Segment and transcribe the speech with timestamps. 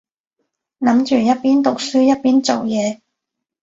[0.79, 3.01] 諗住一邊讀書一邊做嘢